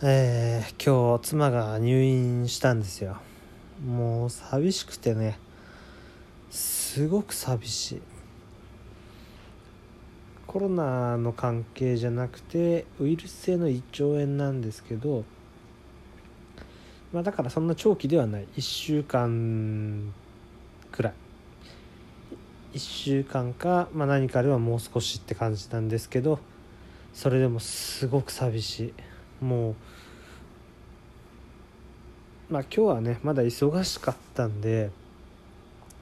[0.00, 3.16] えー、今日妻が入院したんですよ。
[3.84, 5.40] もう寂しくてね。
[6.50, 8.02] すごく寂しい。
[10.46, 15.24] コロナの関係じゃなくてウイルス性の胃腸炎なんですけど
[17.12, 18.46] まあだからそんな長期ではない。
[18.56, 20.14] 1週間
[20.92, 21.14] くらい。
[22.74, 26.38] 1週間か、まあ、何かではもう少しって感じなんですけど
[27.12, 29.07] それでもすごく寂しい。
[29.40, 29.74] もう
[32.50, 34.90] まあ今日はねまだ忙しかったんで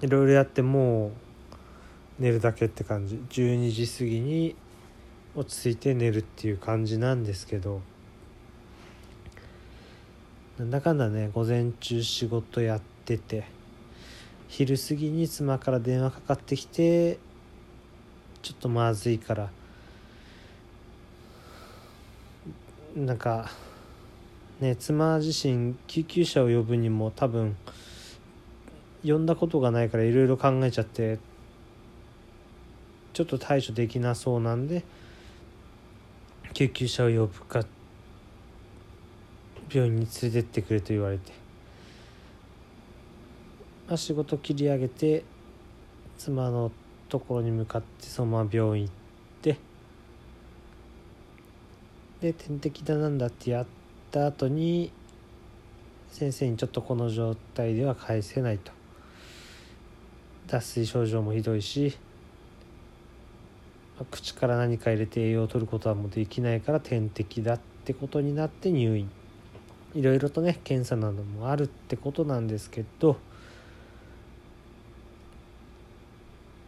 [0.01, 3.17] いろいろやってもう寝るだけって感じ。
[3.29, 4.57] 12時過ぎに
[5.35, 7.83] 落ち着いて寝るっていう感じなんですけど
[10.59, 13.45] なんだかんだね午前中仕事やってて
[14.49, 17.19] 昼過ぎに妻から電話かかってきて
[18.41, 19.51] ちょっとまずいから
[22.97, 23.51] なんか
[24.59, 27.55] ね妻自身救急車を呼ぶにも多分
[29.05, 31.19] 呼んだことがないからいろいろ考えちゃって
[33.13, 34.83] ちょっと対処できなそうなんで
[36.55, 37.67] 救急車を呼ぶか
[39.71, 41.33] 病院に連れてってくれと言われて、
[43.89, 45.23] まあ、仕事切り上げて
[46.17, 46.73] 妻の
[47.11, 48.95] ところに向かってそのまま病院行っ
[49.43, 49.59] て
[52.21, 53.67] で点滴だなんだってやっ
[54.11, 54.91] た後に
[56.11, 58.73] 先生にちょっとこの状態では返せないと。
[60.47, 61.99] 脱水症状もひどいし
[64.13, 69.11] 口から何か入れて栄養を取ることはもうできないから点滴だってことになって入院。
[69.95, 73.17] いろいろとね検査などもあるってことなんですけど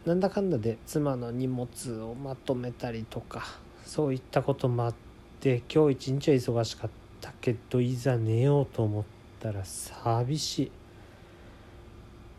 [0.05, 1.67] なんだかんだで妻の荷物
[2.01, 3.45] をまとめたりとか
[3.85, 5.08] そういったこともあって
[5.41, 9.03] 今日一日は忙しかったけどいざ寝ようと思っ
[9.39, 10.65] たら寂しい。
[10.65, 10.71] も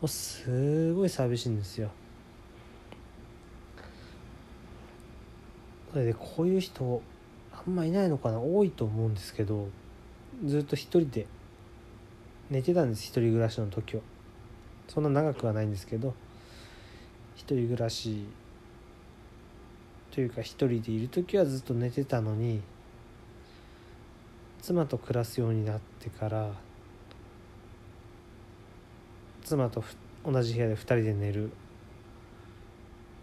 [0.03, 1.89] うすごい寂しいんですよ。
[5.91, 7.01] それでこういう人
[7.51, 8.39] あんまいないのかな？
[8.39, 9.67] 多いと思うんですけど
[10.45, 11.25] ずっと一人で
[12.51, 14.03] 寝てたんです一人暮らしの時は。
[14.87, 16.13] そんな長くはないんですけど
[17.35, 18.25] 一人暮らし
[20.11, 22.61] というか一人でいる時はずっと寝てたのに
[24.71, 26.49] 妻と暮らすようになってから
[29.43, 29.83] 妻と
[30.25, 31.51] 同じ部屋で2人で寝る。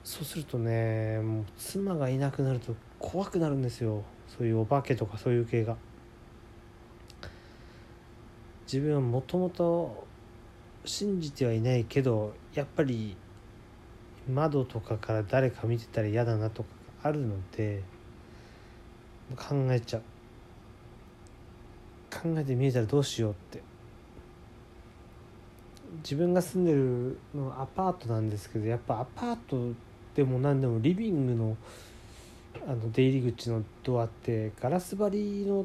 [0.04, 4.02] そうするとねもう妻がいなくなると怖くなるんですよ。
[4.26, 5.78] そういうお化けとかそういう系が。
[8.70, 10.06] 自分はもともと
[10.84, 13.16] 信じてはいないけどやっぱり
[14.30, 16.68] 窓とかから誰か見てたら嫌だなとか
[17.04, 17.82] あるので
[19.34, 20.02] 考えちゃう。
[22.10, 23.62] 考えてみえたらどうしようって
[26.02, 29.74] 自分が住んでるのアパートなんですけどやっぱアパート
[30.14, 31.56] でも何でもリビングの
[32.66, 35.64] あの出入り口のドアってガラス張りの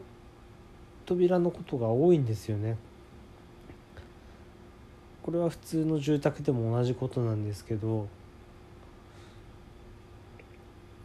[1.06, 2.78] 扉のことが多いんですよね。
[5.24, 8.08] これは普通の住宅でも同じことなんですけど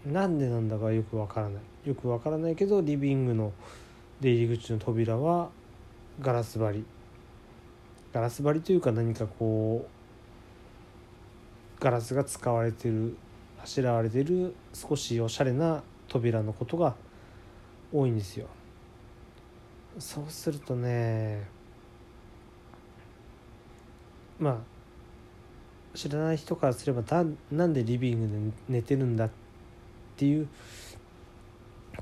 [0.05, 3.53] なんでなんだかよくわからないよくわからないけどリビングの
[4.21, 5.51] 出入り口の扉は
[6.21, 6.85] ガラス張り。
[8.13, 13.17] ガラス張りというか何かこうガラスが使われてる
[13.63, 16.97] あしらわれてる少しおしゃれな扉のことが
[17.93, 18.47] 多いんですよ。
[19.99, 21.49] そうするとね
[24.39, 24.59] まあ
[25.97, 29.31] 知らない人からすればだなんでリビングで寝てるんだっ
[30.17, 30.49] ていう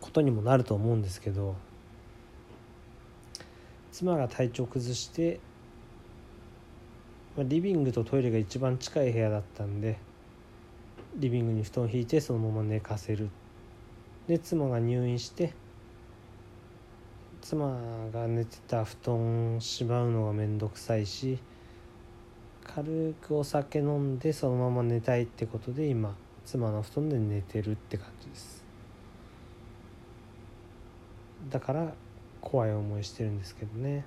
[0.01, 1.55] ことにもなると思うんですけど
[3.97, 5.41] 妻が体調崩して
[7.39, 9.97] リビングとトイレが一番近い部屋だったんで
[11.15, 13.31] リビングに布団を引いてそのまま寝かせる。
[14.29, 15.55] で妻が入院して
[17.41, 17.75] 妻
[18.13, 21.39] が寝てた布団しまうのが面倒くさいし
[22.65, 28.63] 軽くお酒飲んでそのまま寝たいってことで今妻の布団で寝てるって感じです。
[31.49, 31.95] だから
[32.49, 34.05] 怖い思いしてるんですけどね。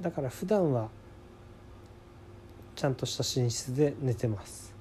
[0.00, 0.88] だから普段は
[2.74, 4.74] ちゃんとした寝室で寝てます。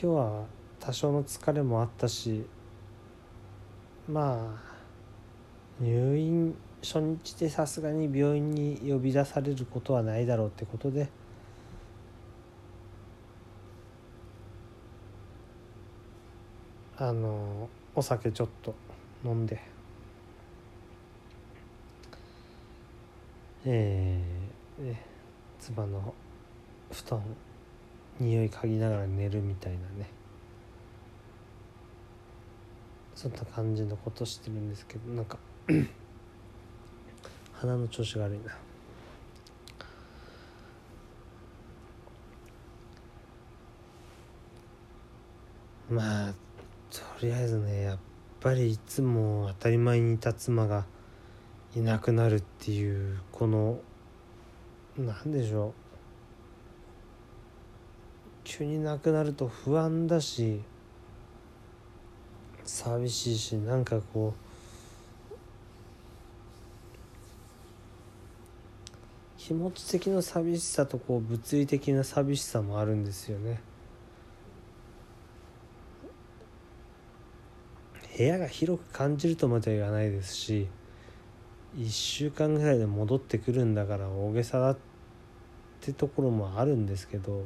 [0.00, 0.44] 今日は
[0.78, 2.46] 多少の疲れもあったし
[4.08, 11.08] まあ入院初日でさすがに病院に呼び出されることはないだろうってことで
[16.98, 18.74] あのお酒ちょっと
[19.24, 19.60] 飲んで。
[23.68, 24.94] えー、
[25.58, 26.14] 妻の
[26.92, 27.22] 布団
[28.20, 30.08] 匂い嗅ぎながら寝るみたいなね。
[33.14, 35.38] そんな感じのことしてるんですけどなんか
[37.54, 38.56] 鼻の調子が悪いな。
[45.90, 46.45] まあ
[46.90, 47.98] とりあえずねやっ
[48.40, 50.86] ぱりいつも当たり前にいた妻が
[51.74, 53.78] いなくなるっていうこの
[54.96, 55.72] 何でしょう。
[58.44, 60.62] 急になくなると不安だし
[62.64, 64.46] 寂しいしなんかこう
[69.36, 73.60] 気持ち的な寂しさとこう物理的な寂しさもあるんですよね。
[78.16, 80.68] 部屋が広く感じるとまでは言わないですし
[81.76, 84.78] 1週間ぐらいで戻ってくるんだから大げさだっ
[85.82, 87.44] てところもあるんですけど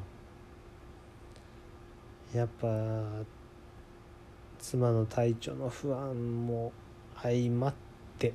[2.32, 2.68] やっぱ
[4.60, 6.72] 妻の体調の不安も
[7.20, 7.74] 相まっ
[8.18, 8.34] て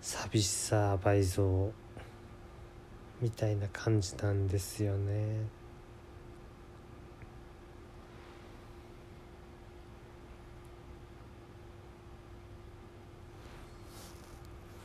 [0.00, 1.72] 寂しさ倍増
[3.20, 5.61] みたいな感じなんですよね。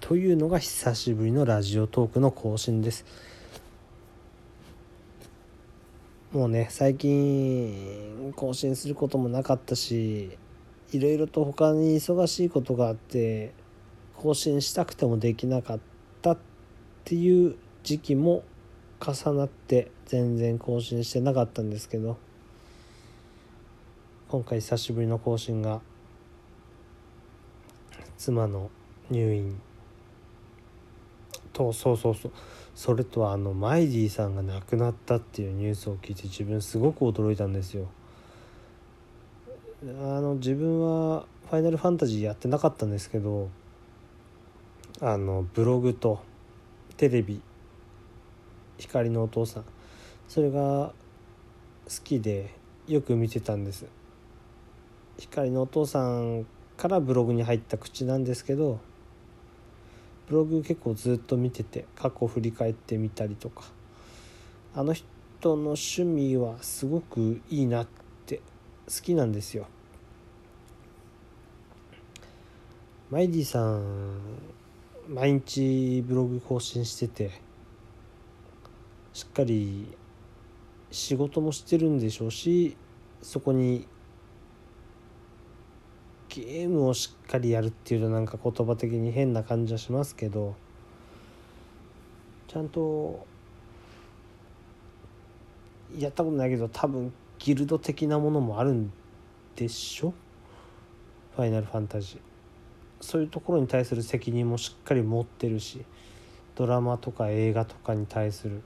[0.07, 3.04] というのが久しぶりのラジオトークの更新です。
[6.31, 10.38] もうね最近更新することもなかったし
[10.94, 13.51] いろいろと他に忙しいことがあって
[14.15, 15.80] 更新したくてもできなかっ
[16.21, 16.38] たっ
[17.03, 18.45] ていう時期も
[19.06, 22.18] 重なって全然更新してなかったんですけど
[24.30, 25.81] 今回久しぶりの更新が
[28.18, 28.69] 妻の
[29.12, 29.66] 入院
[31.57, 32.31] とそうそうそう。
[32.75, 37.88] それとあのマイディさんが亡くなったっていうニュースを聞いて自分すごく驚いたんですよ。
[39.83, 43.50] あの自分は「ファイナルファンタジー」やってなかったんですけど
[45.01, 46.19] あのブログと
[46.98, 47.42] テレビ
[48.77, 49.65] 光のお父さん
[50.27, 50.94] それが好
[52.03, 52.53] きで
[52.88, 53.86] よく見てたんです。
[55.18, 56.45] 光のお父さん
[56.77, 58.80] からブログに入った口なんですけど
[60.27, 63.63] ブログ結構ずっと見てて過去振り返ってみたりとか。
[64.75, 65.06] あの人
[65.41, 67.88] の趣味はすごくいいなっ
[68.27, 68.41] て
[68.85, 69.68] 好きなんですよ。
[73.09, 74.19] マイディさん
[75.07, 77.31] 毎日ブログ更新してて
[79.13, 79.88] しっかり
[80.91, 82.75] 仕事もしてるんでしょうし
[83.21, 83.88] そこに
[86.38, 90.56] ゲームをしっかりやるっていうとなんか言葉的に変な感じはしますけど
[92.48, 93.25] ちゃんと
[95.98, 98.94] やったことないけど多分ギルド的なものもあるん
[99.56, 100.13] でしょ？
[101.36, 102.19] ファイナルファンタジー
[103.01, 105.86] そういうところに対する責任もしっかり持ってるし
[106.54, 108.62] ドラマとか映画とかに対する、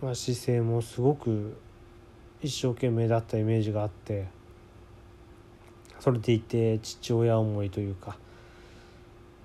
[0.00, 1.56] まあ、姿勢もすごく
[2.42, 4.38] 一生懸命だったイメージがあって。
[6.00, 8.16] それでいて父親思いというか。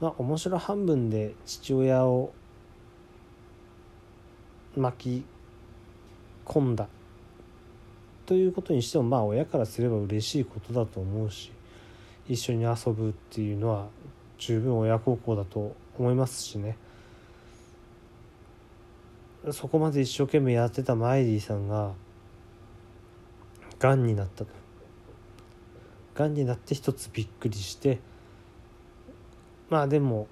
[0.01, 2.33] まあ面白半分で父親を
[4.75, 5.25] 巻き
[6.45, 6.87] 込んだ
[8.25, 11.51] ということにしてもまあ親からすれば嬉しいことだと思うし
[12.27, 13.87] 一緒に遊ぶっていうのは
[14.37, 16.77] 十分親孝行だと思いますしね。
[19.51, 21.93] そこまで一生懸命やってたマイリーさんが
[23.77, 24.64] がんになったと。
[26.15, 27.99] がんになって一つびっくりして
[29.69, 30.27] まあでも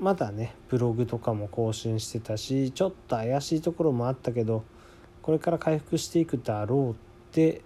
[0.00, 4.64] まだねブログとかも更新してたしちょっと怪しいところもあったけど
[5.22, 6.94] これから回復していくだろうっ
[7.32, 7.62] て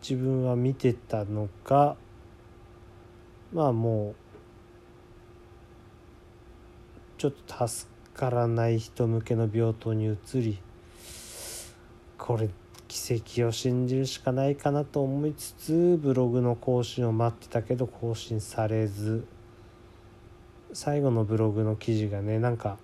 [0.00, 1.96] 自分は見てたのが
[3.52, 4.14] まあもう
[7.18, 10.58] ちょっと助からない人向けの病棟に移り
[12.18, 12.48] これ
[12.92, 19.24] 奇跡を信じるしかないかなと思いつつブログの更新を待ってたけど更新されず。
[20.74, 22.76] 最後のブログの記事がねなんか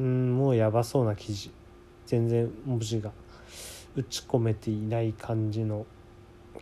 [0.00, 1.52] うんもうやばそうな記事。
[2.06, 3.12] 全然文字が
[3.94, 5.86] 打ち込めていない感じの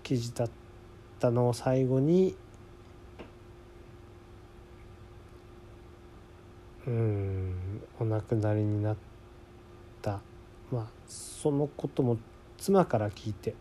[0.03, 0.51] 記事だっ
[1.19, 2.37] たのを最後に
[6.87, 7.55] うん
[7.99, 8.97] お亡くなりになっ
[10.03, 10.21] た。
[10.71, 12.19] まあそのことも
[12.59, 13.55] 妻から聞いて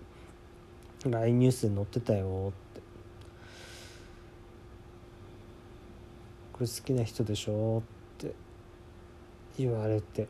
[1.06, 2.82] LINE ニュースで載ってたよって
[6.54, 7.80] これ好きな人でしょ？
[7.80, 8.34] って。
[9.56, 10.28] 言われて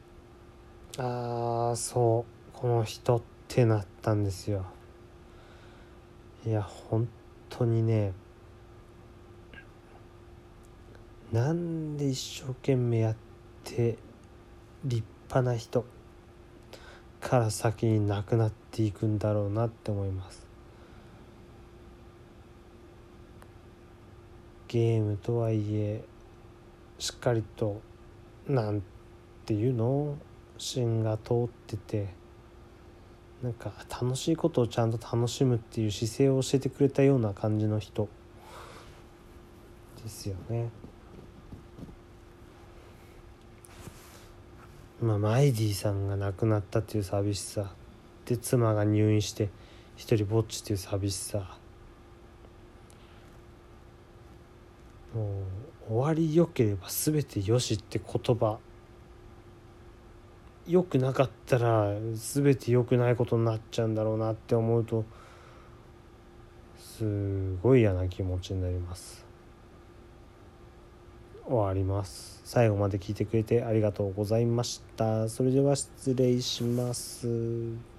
[0.97, 2.57] ああそう。
[2.57, 4.65] この人ってなったんですよ。
[6.45, 7.07] いや本
[7.49, 8.11] 当にね
[11.31, 13.15] なんで一生懸命やっ
[13.63, 13.97] て
[14.83, 15.85] 立派な人。
[17.23, 20.45] から先になくなっていくんだろうなって思います
[24.67, 26.03] ゲームとはいえ
[26.99, 27.81] しっかりと
[28.47, 28.83] なん
[29.45, 30.17] ていうの？
[30.57, 32.07] 芯が通ってて
[33.41, 38.07] なんか楽しいことをちゃんと楽しむっていう姿勢を教えてくれたような感じの人
[40.01, 40.69] ですよね。
[45.03, 47.73] まあ、マイディさんが亡くなったっていう寂しさ。
[48.25, 49.49] で妻が入院して
[49.97, 51.57] 一人ぼっちっていう寂しさ。
[55.13, 55.41] も
[55.89, 58.59] う終わりよければ全てよしって言葉。
[60.69, 65.03] 良くなかったら全て良くないことになっちゃうんだろうなって思うと
[66.77, 69.25] すごい嫌な気持ちになります。
[71.45, 72.32] 終わります。
[72.43, 75.29] 最後まで聞いてくれてありがとうございました。
[75.29, 77.92] それでは失礼します。